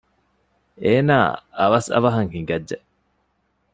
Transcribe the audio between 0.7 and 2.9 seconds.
އޭނާ އަވަސް އަވަހަށް ހިނގައްޖެ